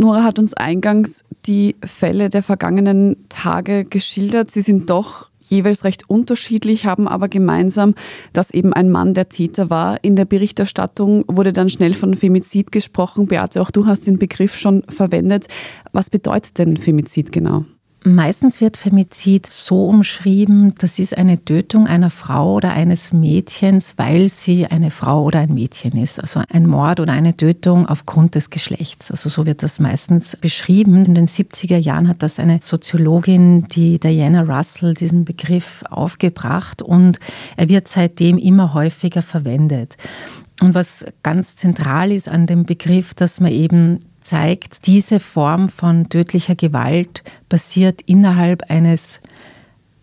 Nora 0.00 0.24
hat 0.24 0.38
uns 0.38 0.54
eingangs 0.54 1.24
die 1.44 1.76
Fälle 1.84 2.30
der 2.30 2.42
vergangenen 2.42 3.28
Tage 3.28 3.84
geschildert. 3.84 4.50
Sie 4.50 4.62
sind 4.62 4.88
doch 4.88 5.30
jeweils 5.38 5.84
recht 5.84 6.08
unterschiedlich, 6.08 6.86
haben 6.86 7.06
aber 7.06 7.28
gemeinsam, 7.28 7.94
dass 8.32 8.50
eben 8.50 8.72
ein 8.72 8.88
Mann 8.88 9.12
der 9.12 9.28
Täter 9.28 9.68
war. 9.68 10.02
In 10.02 10.16
der 10.16 10.24
Berichterstattung 10.24 11.24
wurde 11.28 11.52
dann 11.52 11.68
schnell 11.68 11.92
von 11.92 12.14
Femizid 12.14 12.72
gesprochen. 12.72 13.26
Beate, 13.26 13.60
auch 13.60 13.70
du 13.70 13.84
hast 13.84 14.06
den 14.06 14.18
Begriff 14.18 14.56
schon 14.56 14.84
verwendet. 14.88 15.48
Was 15.92 16.08
bedeutet 16.08 16.56
denn 16.56 16.78
Femizid 16.78 17.30
genau? 17.30 17.66
Meistens 18.02 18.62
wird 18.62 18.78
Femizid 18.78 19.46
so 19.46 19.84
umschrieben, 19.84 20.74
das 20.78 20.98
ist 20.98 21.18
eine 21.18 21.44
Tötung 21.44 21.86
einer 21.86 22.08
Frau 22.08 22.54
oder 22.54 22.72
eines 22.72 23.12
Mädchens, 23.12 23.92
weil 23.98 24.30
sie 24.30 24.64
eine 24.64 24.90
Frau 24.90 25.24
oder 25.24 25.40
ein 25.40 25.52
Mädchen 25.52 25.92
ist. 26.02 26.18
Also 26.18 26.40
ein 26.50 26.66
Mord 26.66 27.00
oder 27.00 27.12
eine 27.12 27.36
Tötung 27.36 27.86
aufgrund 27.86 28.36
des 28.36 28.48
Geschlechts. 28.48 29.10
Also 29.10 29.28
so 29.28 29.44
wird 29.44 29.62
das 29.62 29.80
meistens 29.80 30.34
beschrieben. 30.34 31.04
In 31.04 31.14
den 31.14 31.28
70er 31.28 31.76
Jahren 31.76 32.08
hat 32.08 32.22
das 32.22 32.38
eine 32.38 32.60
Soziologin, 32.62 33.64
die 33.64 34.00
Diana 34.00 34.42
Russell, 34.42 34.94
diesen 34.94 35.26
Begriff 35.26 35.84
aufgebracht 35.90 36.80
und 36.80 37.20
er 37.58 37.68
wird 37.68 37.86
seitdem 37.86 38.38
immer 38.38 38.72
häufiger 38.72 39.20
verwendet. 39.20 39.98
Und 40.62 40.74
was 40.74 41.04
ganz 41.22 41.56
zentral 41.56 42.12
ist 42.12 42.28
an 42.28 42.46
dem 42.46 42.64
Begriff, 42.64 43.12
dass 43.12 43.40
man 43.40 43.52
eben 43.52 44.00
zeigt, 44.20 44.86
diese 44.86 45.20
Form 45.20 45.68
von 45.68 46.08
tödlicher 46.08 46.54
Gewalt 46.54 47.22
passiert 47.48 48.02
innerhalb 48.02 48.70
eines 48.70 49.20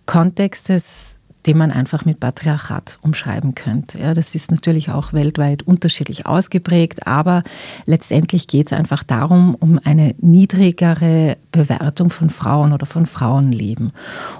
Kontextes, 0.05 1.16
den 1.47 1.57
man 1.57 1.71
einfach 1.71 2.03
mit 2.05 2.19
Patriarchat 2.19 2.99
umschreiben 3.01 3.55
könnte. 3.55 3.99
Ja, 3.99 4.13
das 4.13 4.35
ist 4.35 4.51
natürlich 4.51 4.91
auch 4.91 5.13
weltweit 5.13 5.63
unterschiedlich 5.63 6.25
ausgeprägt, 6.25 7.07
aber 7.07 7.41
letztendlich 7.85 8.47
geht 8.47 8.67
es 8.67 8.73
einfach 8.73 9.03
darum, 9.03 9.55
um 9.55 9.79
eine 9.83 10.13
niedrigere 10.19 11.37
Bewertung 11.51 12.09
von 12.09 12.29
Frauen 12.29 12.73
oder 12.73 12.85
von 12.85 13.05
Frauenleben. 13.05 13.91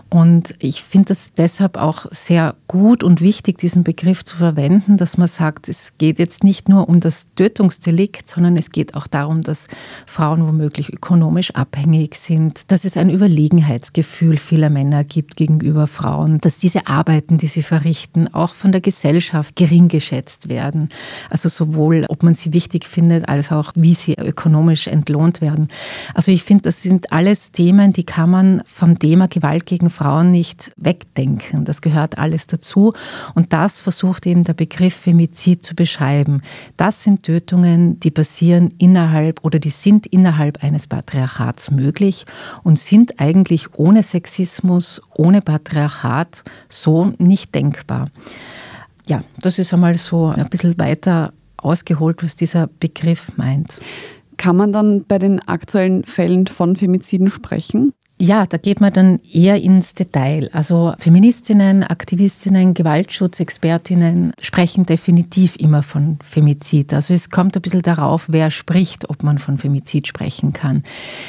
Und 0.10 0.56
ich 0.60 0.84
finde 0.84 1.14
es 1.14 1.34
deshalb 1.34 1.78
auch 1.78 2.06
sehr 2.12 2.56
gut 2.68 3.04
und 3.04 3.22
wichtig, 3.22 3.58
diesen 3.58 3.84
Begriff 3.84 4.26
zu 4.26 4.36
verwenden, 4.38 4.98
dass 4.98 5.18
man 5.18 5.28
sagt, 5.28 5.70
es 5.70 5.94
geht 5.98 6.20
jetzt 6.20 6.44
nicht 6.44 6.68
nur 6.68 6.90
um 6.90 7.00
das 7.00 7.34
Tötungsdelikt, 7.36 8.30
sondern 8.30 8.58
es 8.58 8.72
geht 8.72 8.96
auch 8.96 9.08
darum, 9.08 9.44
dass 9.44 9.68
Frauen 10.06 10.46
womöglich 10.46 10.94
ökonomisch 10.94 11.52
abhängig 11.52 12.16
sind, 12.16 12.72
dass 12.72 12.84
es 12.84 12.98
ein 12.98 13.10
Überlegenheitsgefühl 13.10 14.38
vieler 14.38 14.70
Männer 14.70 15.04
gibt 15.04 15.38
gegenüber 15.38 15.88
Frauen, 15.88 16.40
dass 16.40 16.58
diese 16.58 16.88
Arbeiten, 16.98 17.38
die 17.38 17.48
sie 17.48 17.62
verrichten, 17.62 18.34
auch 18.34 18.56
von 18.56 18.72
der 18.72 18.82
Gesellschaft 18.82 19.56
gering 19.56 19.88
geschätzt 19.88 20.50
werden. 20.50 20.90
Also 21.30 21.48
sowohl, 21.48 22.06
ob 22.10 22.24
man 22.24 22.34
sie 22.34 22.54
wichtig 22.54 22.86
findet, 22.86 23.30
als 23.30 23.52
auch, 23.52 23.72
wie 23.76 23.94
sie 23.94 24.16
ökonomisch 24.16 24.88
entlohnt 24.88 25.40
werden. 25.40 25.68
Also 26.16 26.32
ich 26.32 26.44
finde, 26.44 26.64
das 26.64 26.82
sind 26.82 27.12
alles 27.12 27.52
Themen, 27.52 27.94
die 27.94 28.04
kann 28.04 28.32
man 28.32 28.64
vom 28.66 28.98
Thema 28.98 29.28
Gewalt 29.28 29.66
gegen 29.66 29.90
Frauen 29.90 30.32
nicht 30.32 30.72
wegdenken. 30.78 31.66
Das 31.66 31.82
gehört 31.82 32.18
alles 32.18 32.48
dazu. 32.48 32.94
Und 33.36 33.54
das 33.54 33.80
versucht 33.80 34.26
eben 34.26 34.44
der 34.44 34.54
Begriff 34.54 34.96
Femizid 34.96 35.64
zu 35.64 35.76
beschreiben. 35.76 36.42
Das 36.78 37.04
sind 37.04 37.24
Tötungen, 37.24 38.00
die 38.00 38.12
passieren 38.12 38.74
innerhalb 38.80 39.44
oder 39.44 39.60
die 39.60 39.70
sind 39.70 40.08
innerhalb 40.08 40.64
eines 40.64 40.88
Patriarchats 40.88 41.70
möglich 41.70 42.26
und 42.64 42.80
sind 42.80 43.20
eigentlich 43.20 43.76
ohne 43.76 44.02
Sexismus, 44.02 45.02
ohne 45.16 45.42
Patriarchat 45.42 46.44
so 46.70 46.87
nicht 47.18 47.54
denkbar. 47.54 48.08
Ja, 49.08 49.24
das 49.40 49.60
ist 49.60 49.74
einmal 49.74 49.98
so 49.98 50.28
ein 50.28 50.50
bisschen 50.50 50.78
weiter 50.80 51.34
ausgeholt, 51.58 52.24
was 52.24 52.36
dieser 52.36 52.68
Begriff 52.68 53.38
meint. 53.38 53.80
Kann 54.38 54.56
man 54.56 54.72
dann 54.72 55.04
bei 55.06 55.18
den 55.18 55.40
aktuellen 55.48 56.04
Fällen 56.04 56.46
von 56.48 56.76
Femiziden 56.76 57.32
sprechen? 57.32 57.94
Ja, 58.20 58.48
da 58.48 58.58
geht 58.58 58.82
man 58.82 58.92
dann 58.92 59.20
eher 59.32 59.62
ins 59.62 59.94
Detail. 59.94 60.50
Also 60.52 60.96
Feministinnen, 60.98 61.84
Aktivistinnen, 61.84 62.74
Gewaltschutzexpertinnen 62.74 64.34
sprechen 64.42 64.88
definitiv 64.88 65.56
immer 65.58 65.84
von 65.84 66.18
Femizid. 66.24 66.96
Also 66.96 67.14
es 67.14 67.30
kommt 67.30 67.56
ein 67.56 67.62
bisschen 67.62 67.84
darauf, 67.84 68.26
wer 68.28 68.50
spricht, 68.50 69.08
ob 69.12 69.22
man 69.22 69.38
von 69.38 69.60
Femizid 69.60 70.08
sprechen 70.08 70.52
kann. 70.52 70.82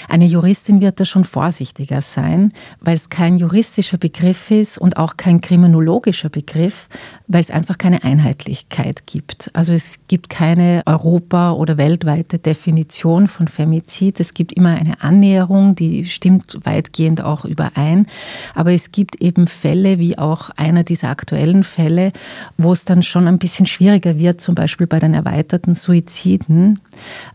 Eine 0.09 0.25
Juristin 0.25 0.81
wird 0.81 0.99
da 0.99 1.05
schon 1.05 1.25
vorsichtiger 1.25 2.01
sein, 2.01 2.55
weil 2.81 2.95
es 2.95 3.11
kein 3.11 3.37
juristischer 3.37 3.99
Begriff 3.99 4.51
ist 4.51 4.79
und 4.79 4.97
auch 4.97 5.19
kein 5.19 5.43
kriminologischer 5.43 6.31
Begriff, 6.31 6.89
weil 7.27 7.43
es 7.43 7.51
einfach 7.51 7.77
keine 7.77 8.03
Einheitlichkeit 8.03 9.07
gibt. 9.07 9.51
Also 9.53 9.75
es 9.75 9.99
gibt 10.09 10.31
keine 10.31 10.83
Europa- 10.87 11.53
oder 11.53 11.77
weltweite 11.77 12.39
Definition 12.39 13.29
von 13.29 13.47
Femizid. 13.47 14.21
Es 14.21 14.33
gibt 14.33 14.55
immer 14.55 14.71
eine 14.71 15.03
Annäherung, 15.03 15.75
die 15.75 16.07
stimmt 16.07 16.57
weit 16.65 16.78
weitgehend 16.79 17.23
auch 17.23 17.45
überein. 17.45 18.07
Aber 18.55 18.73
es 18.73 18.93
gibt 18.93 19.21
eben 19.21 19.49
Fälle, 19.49 19.99
wie 19.99 20.17
auch 20.17 20.51
einer 20.51 20.85
dieser 20.85 21.11
aktuellen 21.11 21.65
Fälle, 21.65 22.13
wo 22.57 22.73
es 22.73 22.85
dann 22.85 23.03
schon 23.03 23.27
ein 23.27 23.39
bisschen 23.39 23.67
schwieriger 23.67 24.19
wird, 24.19 24.41
zum 24.41 24.55
Beispiel 24.55 24.87
bei 24.87 25.01
den 25.01 25.15
erweiterten 25.15 25.75
Suiziden, 25.75 26.81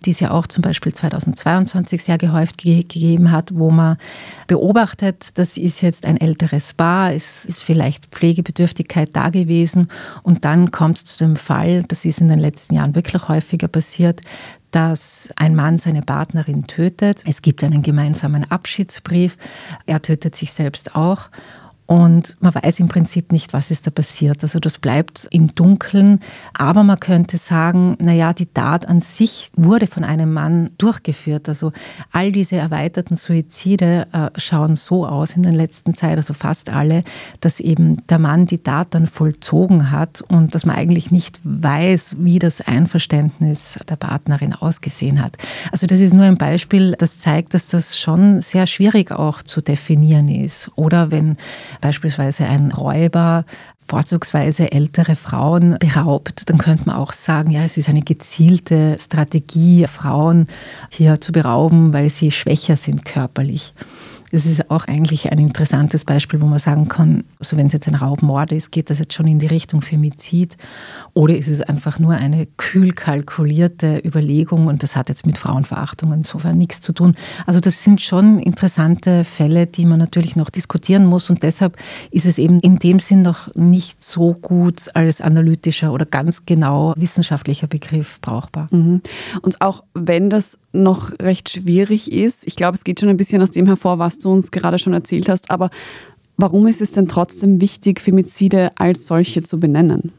die 0.06 0.12
es 0.12 0.20
ja 0.20 0.32
auch 0.32 0.48
zum 0.48 0.62
Beispiel 0.62 0.94
2022 0.94 2.04
sehr 2.04 2.18
gehäuft 2.18 2.58
gegeben 2.58 3.32
hat, 3.32 3.52
wo 3.54 3.70
man 3.70 3.98
beobachtet, 4.48 5.38
das 5.38 5.58
ist 5.58 5.82
jetzt 5.82 6.06
ein 6.06 6.18
älteres 6.18 6.74
Paar, 6.74 7.14
es 7.14 7.46
ist 7.46 7.64
vielleicht 7.64 8.06
Pflegebedürftigkeit 8.08 9.10
da 9.14 9.30
gewesen 9.30 9.88
und 10.24 10.46
dann 10.46 10.72
kommt 10.72 10.98
es 10.98 11.06
zu 11.06 11.24
dem 11.24 11.36
Fall, 11.36 11.84
das 11.84 12.06
ist 12.06 12.22
in 12.22 12.30
den 12.30 12.40
letzten 12.40 12.76
Jahren 12.76 12.96
wirklich 12.96 13.28
häufiger 13.28 13.68
passiert, 13.68 14.22
dass 14.74 15.30
ein 15.36 15.56
Mann 15.56 15.78
seine 15.78 16.02
Partnerin 16.02 16.66
tötet. 16.66 17.24
Es 17.28 17.42
gibt 17.42 17.64
einen 17.64 17.84
gemeinsamen 17.84 18.50
Abschiedsbrief. 18.50 19.38
Er 19.86 20.02
tötet 20.02 20.36
sich 20.36 20.52
selbst 20.52 20.96
auch. 20.96 21.30
Und 21.86 22.38
man 22.40 22.56
weiß 22.56 22.80
im 22.80 22.88
Prinzip 22.88 23.32
nicht, 23.32 23.52
was 23.52 23.70
ist 23.70 23.86
da 23.86 23.92
passiert. 23.92 24.42
Also 24.42 24.60
das 24.60 24.78
bleibt 24.78 25.28
im 25.32 25.54
Dunkeln. 25.54 26.22
Aber 26.54 26.84
man 26.84 27.00
könnte 27.00 27.38
sagen, 27.38 27.98
naja, 28.00 28.34
die 28.34 28.46
Tat 28.46 28.88
an 28.88 29.02
sich 29.02 29.52
wurde 29.56 29.88
von 29.88 30.06
einem 30.06 30.32
Mann 30.32 30.72
durchgeführt. 30.78 31.50
Also 31.50 31.74
all 32.12 32.32
diese 32.32 32.56
erweiterten 32.56 33.18
Suizide 33.18 34.08
äh, 34.14 34.30
schauen 34.40 34.78
so 34.78 35.06
aus 35.06 35.34
in 35.36 35.44
der 35.44 35.52
letzten 35.52 35.94
Zeit, 35.94 36.16
also 36.16 36.34
fast 36.34 36.70
alle, 36.70 37.02
dass 37.42 37.60
eben 37.60 38.06
der 38.08 38.20
Mann 38.20 38.46
die 38.46 38.60
Tat 38.60 38.96
dann 38.96 39.08
vollzogen 39.08 39.92
hat 39.92 40.22
und 40.22 40.56
dass 40.56 40.66
man 40.66 40.78
eigentlich 40.78 41.12
nicht 41.12 41.40
weiß, 41.44 42.16
wie 42.20 42.40
das 42.40 42.62
Einverständnis 42.62 43.78
der 43.90 43.98
Partnerin 43.98 44.54
ausgesehen 44.54 45.22
hat. 45.22 45.38
Also 45.72 45.86
das 45.86 46.00
ist 46.00 46.14
nur 46.14 46.24
ein 46.24 46.38
Beispiel, 46.38 46.96
das 46.98 47.20
zeigt, 47.20 47.54
dass 47.54 47.68
das 47.68 47.98
schon 47.98 48.42
sehr 48.42 48.68
schwierig 48.68 49.12
auch 49.12 49.42
zu 49.42 49.62
definieren 49.62 50.30
ist. 50.30 50.72
Oder 50.76 51.12
wenn 51.12 51.38
beispielsweise 51.84 52.46
ein 52.46 52.72
Räuber 52.72 53.44
vorzugsweise 53.86 54.72
ältere 54.72 55.18
Frauen 55.18 55.78
beraubt, 55.80 56.50
dann 56.50 56.58
könnte 56.58 56.86
man 56.86 56.96
auch 56.96 57.12
sagen, 57.12 57.52
ja, 57.52 57.64
es 57.64 57.76
ist 57.76 57.90
eine 57.90 58.02
gezielte 58.02 58.98
Strategie, 59.00 59.86
Frauen 59.88 60.46
hier 60.90 61.20
zu 61.20 61.34
berauben, 61.34 61.92
weil 61.92 62.10
sie 62.10 62.32
schwächer 62.32 62.78
sind 62.78 63.04
körperlich. 63.04 63.74
Das 64.34 64.48
ist 64.48 64.72
auch 64.72 64.86
eigentlich 64.86 65.32
ein 65.32 65.38
interessantes 65.38 66.06
Beispiel, 66.06 66.42
wo 66.42 66.48
man 66.48 66.58
sagen 66.58 66.88
kann, 66.88 67.24
also 67.40 67.56
wenn 67.56 67.68
es 67.68 67.74
jetzt 67.74 67.88
ein 67.88 67.94
Raubmord 67.94 68.52
ist, 68.52 68.72
geht 68.72 68.90
das 68.90 68.98
jetzt 68.98 69.14
schon 69.14 69.28
in 69.28 69.38
die 69.38 69.46
Richtung 69.46 69.84
Femizid 69.84 70.58
oder 71.14 71.38
ist 71.38 71.48
es 71.48 71.62
einfach 71.62 72.00
nur 72.00 72.14
eine 72.14 72.48
kühl 72.58 72.94
kalkulierte 72.94 74.02
Überlegung 74.04 74.66
und 74.66 74.82
das 74.82 74.96
hat 74.96 75.10
jetzt 75.10 75.28
mit 75.28 75.38
Frauenverachtung 75.38 76.12
insofern 76.14 76.58
nichts 76.58 76.82
zu 76.82 76.94
tun. 76.94 77.16
Also 77.46 77.60
das 77.60 77.84
sind 77.84 78.02
schon 78.02 78.40
interessante 78.40 79.24
Fälle, 79.24 79.68
die 79.68 79.86
man 79.86 80.00
natürlich 80.00 80.36
noch 80.36 80.50
diskutieren 80.50 81.06
muss 81.06 81.30
und 81.30 81.44
deshalb 81.44 81.78
ist 82.10 82.26
es 82.26 82.40
eben 82.40 82.60
in 82.62 82.78
dem 82.78 82.98
Sinn 82.98 83.22
noch 83.22 83.54
nicht 83.54 84.04
so 84.04 84.34
gut 84.34 84.90
als 84.96 85.22
analytischer 85.22 85.94
oder 85.94 86.08
ganz 86.08 86.48
genau 86.48 86.96
wissenschaftlicher 86.98 87.68
Begriff 87.68 88.20
brauchbar. 88.20 88.68
Mhm. 88.72 89.04
Und 89.44 89.62
auch 89.62 89.84
wenn 89.94 90.32
das 90.32 90.58
noch 90.72 91.12
recht 91.20 91.50
schwierig 91.50 92.12
ist, 92.12 92.48
ich 92.48 92.56
glaube, 92.56 92.76
es 92.76 92.84
geht 92.84 93.00
schon 93.00 93.10
ein 93.10 93.18
bisschen 93.18 93.44
aus 93.44 93.52
dem 93.52 93.68
hervor, 93.68 94.00
was 94.00 94.18
du 94.24 94.32
uns 94.32 94.52
gerade 94.52 94.80
schon 94.80 94.94
erzählt 94.94 95.30
hast. 95.30 95.52
Aber 95.52 95.70
warum 96.38 96.68
ist 96.68 96.82
es 96.82 96.92
denn 96.92 97.08
trotzdem 97.08 97.62
wichtig, 97.62 98.02
Femizide 98.02 98.72
als 98.76 99.06
solche 99.06 99.44
zu 99.44 99.60
benennen? 99.60 100.12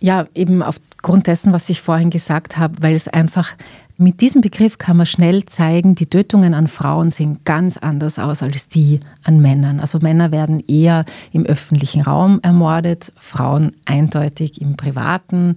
Ja, 0.00 0.26
eben 0.34 0.62
aufgrund 0.62 1.26
dessen, 1.26 1.52
was 1.52 1.68
ich 1.70 1.80
vorhin 1.80 2.10
gesagt 2.10 2.56
habe, 2.56 2.82
weil 2.82 2.94
es 2.94 3.08
einfach 3.08 3.56
mit 4.00 4.20
diesem 4.20 4.42
Begriff 4.42 4.78
kann 4.78 4.96
man 4.96 5.06
schnell 5.06 5.44
zeigen, 5.46 5.96
die 5.96 6.06
Tötungen 6.06 6.54
an 6.54 6.68
Frauen 6.68 7.10
sehen 7.10 7.40
ganz 7.44 7.76
anders 7.76 8.20
aus 8.20 8.44
als 8.44 8.68
die 8.68 9.00
an 9.24 9.40
Männern. 9.40 9.80
Also 9.80 9.98
Männer 9.98 10.30
werden 10.30 10.62
eher 10.68 11.04
im 11.32 11.44
öffentlichen 11.44 12.02
Raum 12.02 12.38
ermordet, 12.42 13.10
Frauen 13.18 13.72
eindeutig 13.86 14.60
im 14.60 14.76
privaten. 14.76 15.56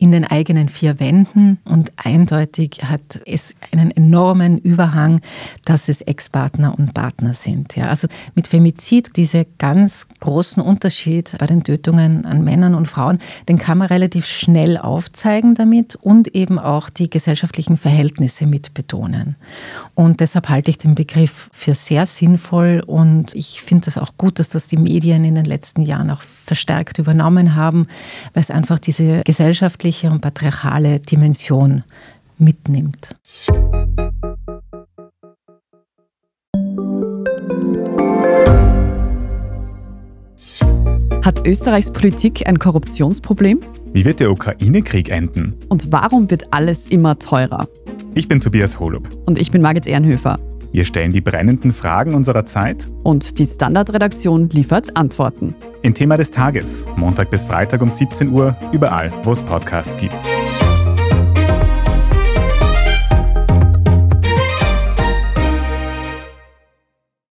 In 0.00 0.12
den 0.12 0.24
eigenen 0.24 0.70
vier 0.70 0.98
Wänden 0.98 1.58
und 1.66 1.92
eindeutig 1.96 2.80
hat 2.84 3.20
es 3.26 3.54
einen 3.70 3.90
enormen 3.90 4.56
Überhang, 4.56 5.20
dass 5.66 5.90
es 5.90 6.00
Ex-Partner 6.00 6.74
und 6.76 6.94
Partner 6.94 7.34
sind. 7.34 7.76
Ja, 7.76 7.88
also 7.88 8.08
mit 8.34 8.48
Femizid, 8.48 9.10
diese 9.16 9.46
ganz 9.58 10.06
großen 10.20 10.62
Unterschied 10.62 11.36
bei 11.38 11.46
den 11.46 11.64
Tötungen 11.64 12.24
an 12.24 12.42
Männern 12.42 12.74
und 12.74 12.88
Frauen, 12.88 13.18
den 13.46 13.58
kann 13.58 13.76
man 13.76 13.88
relativ 13.88 14.24
schnell 14.24 14.78
aufzeigen 14.78 15.54
damit 15.54 15.96
und 15.96 16.34
eben 16.34 16.58
auch 16.58 16.88
die 16.88 17.10
gesellschaftlichen 17.10 17.76
Verhältnisse 17.76 18.46
mit 18.46 18.72
betonen. 18.72 19.36
Und 19.94 20.20
deshalb 20.20 20.48
halte 20.48 20.70
ich 20.70 20.78
den 20.78 20.94
Begriff 20.94 21.50
für 21.52 21.74
sehr 21.74 22.06
sinnvoll 22.06 22.82
und 22.86 23.34
ich 23.34 23.60
finde 23.60 23.90
es 23.90 23.98
auch 23.98 24.16
gut, 24.16 24.38
dass 24.38 24.48
das 24.48 24.66
die 24.66 24.78
Medien 24.78 25.24
in 25.24 25.34
den 25.34 25.44
letzten 25.44 25.82
Jahren 25.82 26.10
auch 26.10 26.22
verstärkt 26.22 26.98
übernommen 26.98 27.54
haben, 27.54 27.86
weil 28.32 28.42
es 28.42 28.50
einfach 28.50 28.78
diese 28.78 29.22
gesellschaftliche 29.90 30.10
und 30.10 30.20
patriarchale 30.20 31.00
Dimension 31.00 31.82
mitnimmt. 32.38 33.14
Hat 41.22 41.46
Österreichs 41.46 41.92
Politik 41.92 42.46
ein 42.46 42.58
Korruptionsproblem? 42.58 43.60
Wie 43.92 44.04
wird 44.04 44.20
der 44.20 44.30
Ukraine-Krieg 44.30 45.10
enden? 45.10 45.54
Und 45.68 45.92
warum 45.92 46.30
wird 46.30 46.52
alles 46.52 46.86
immer 46.86 47.18
teurer? 47.18 47.68
Ich 48.14 48.26
bin 48.26 48.40
Tobias 48.40 48.80
Holub. 48.80 49.08
Und 49.26 49.38
ich 49.38 49.50
bin 49.50 49.62
Margit 49.62 49.86
Ehrenhöfer. 49.86 50.38
Wir 50.72 50.84
stellen 50.84 51.12
die 51.12 51.20
brennenden 51.20 51.72
Fragen 51.72 52.14
unserer 52.14 52.44
Zeit. 52.44 52.88
Und 53.02 53.38
die 53.38 53.46
Standardredaktion 53.46 54.48
liefert 54.50 54.96
Antworten. 54.96 55.54
Im 55.82 55.94
Thema 55.94 56.18
des 56.18 56.30
Tages, 56.30 56.84
Montag 56.96 57.30
bis 57.30 57.46
Freitag 57.46 57.80
um 57.80 57.90
17 57.90 58.28
Uhr, 58.28 58.54
überall, 58.70 59.10
wo 59.24 59.32
es 59.32 59.42
Podcasts 59.42 59.96
gibt. 59.96 60.14